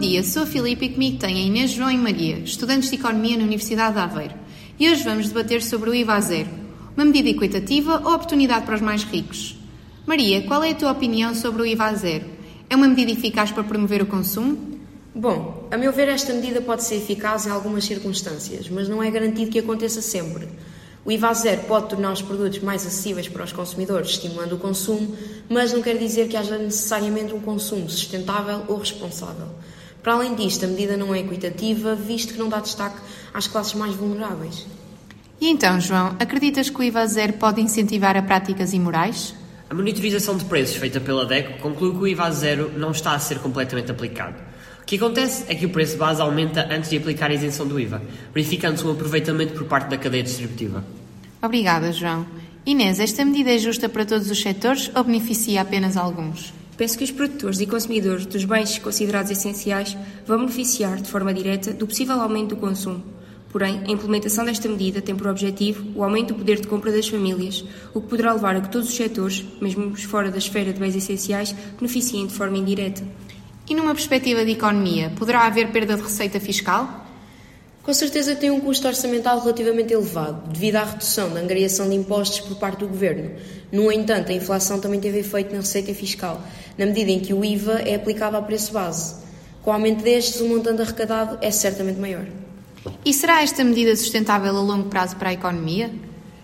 [0.00, 3.36] dia, sou a Filipe e comigo tenho a Inês, João e Maria, estudantes de Economia
[3.36, 4.34] na Universidade de Aveiro.
[4.76, 6.48] E hoje vamos debater sobre o IVA zero,
[6.96, 9.56] uma medida equitativa ou oportunidade para os mais ricos.
[10.04, 12.24] Maria, qual é a tua opinião sobre o IVA zero?
[12.68, 14.58] É uma medida eficaz para promover o consumo?
[15.14, 19.08] Bom, a meu ver, esta medida pode ser eficaz em algumas circunstâncias, mas não é
[19.10, 20.48] garantido que aconteça sempre.
[21.08, 25.16] O IVA zero pode tornar os produtos mais acessíveis para os consumidores, estimulando o consumo,
[25.48, 29.46] mas não quer dizer que haja necessariamente um consumo sustentável ou responsável.
[30.02, 32.98] Para além disto, a medida não é equitativa, visto que não dá destaque
[33.32, 34.66] às classes mais vulneráveis.
[35.40, 39.34] E então, João, acreditas que o IVA zero pode incentivar a práticas imorais?
[39.70, 43.18] A monitorização de preços feita pela DECO conclui que o IVA zero não está a
[43.18, 44.36] ser completamente aplicado.
[44.88, 47.78] O que acontece é que o preço base aumenta antes de aplicar a isenção do
[47.78, 48.00] IVA,
[48.32, 50.82] verificando-se um aproveitamento por parte da cadeia distributiva.
[51.42, 52.24] Obrigada, João.
[52.64, 56.54] Inês, esta medida é justa para todos os setores ou beneficia apenas alguns?
[56.74, 59.94] Penso que os produtores e consumidores dos bens considerados essenciais
[60.26, 63.04] vão beneficiar de forma direta do possível aumento do consumo.
[63.50, 67.06] Porém, a implementação desta medida tem por objetivo o aumento do poder de compra das
[67.06, 70.72] famílias, o que poderá levar a que todos os setores, mesmo os fora da esfera
[70.72, 73.04] de bens essenciais, beneficiem de forma indireta.
[73.68, 77.06] E numa perspectiva de economia, poderá haver perda de receita fiscal?
[77.82, 82.40] Com certeza tem um custo orçamental relativamente elevado, devido à redução da angariação de impostos
[82.40, 83.30] por parte do governo.
[83.70, 86.42] No entanto, a inflação também teve efeito na receita fiscal,
[86.78, 89.16] na medida em que o IVA é aplicado ao preço base.
[89.62, 92.24] Com o aumento destes, o montante arrecadado é certamente maior.
[93.04, 95.90] E será esta medida sustentável a longo prazo para a economia?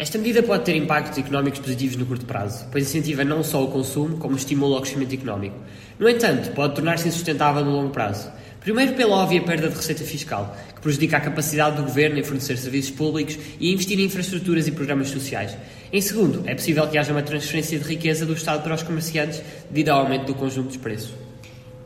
[0.00, 3.68] Esta medida pode ter impactos económicos positivos no curto prazo, pois incentiva não só o
[3.68, 5.56] consumo, como estimula o crescimento económico.
[5.98, 8.32] No entanto, pode tornar-se insustentável no longo prazo.
[8.60, 12.56] Primeiro, pela óbvia perda de receita fiscal, que prejudica a capacidade do governo em fornecer
[12.56, 15.54] serviços públicos e investir em infraestruturas e programas sociais.
[15.92, 19.42] Em segundo, é possível que haja uma transferência de riqueza do Estado para os comerciantes
[19.68, 21.12] devido ao aumento do conjunto dos preços.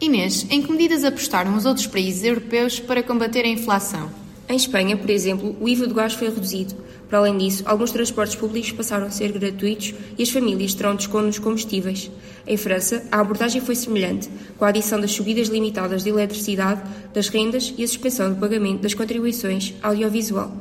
[0.00, 4.23] Inês, em que medidas apostaram os outros países europeus para combater a inflação?
[4.46, 6.74] Em Espanha, por exemplo, o IVA do gás foi reduzido.
[7.08, 11.26] Para além disso, alguns transportes públicos passaram a ser gratuitos e as famílias terão desconto
[11.26, 12.10] nos combustíveis.
[12.46, 14.28] Em França, a abordagem foi semelhante,
[14.58, 16.82] com a adição das subidas limitadas de eletricidade,
[17.14, 20.54] das rendas e a suspensão do pagamento das contribuições audiovisual.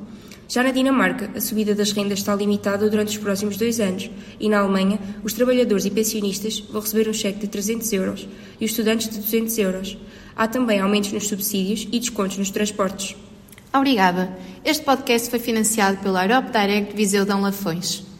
[0.47, 4.47] Já na Dinamarca, a subida das rendas está limitada durante os próximos dois anos e
[4.47, 8.27] na Alemanha, os trabalhadores e pensionistas vão receber um cheque de 300 euros
[8.61, 9.97] e os estudantes de 200 euros.
[10.35, 13.15] Há também aumentos nos subsídios e descontos nos transportes.
[13.73, 14.37] Obrigada.
[14.63, 18.12] Este podcast foi financiado pela Europe Direct Viseu Dão Lafões.